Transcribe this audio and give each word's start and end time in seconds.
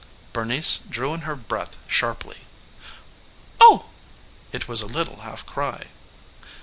Bernice 0.33 0.77
drew 0.77 1.13
in 1.13 1.19
her 1.21 1.35
breath 1.35 1.77
sharply. 1.87 2.39
"Oh!" 3.59 3.89
It 4.51 4.67
was 4.67 4.81
a 4.81 4.87
little 4.87 5.19
half 5.21 5.45
cry. 5.45 5.89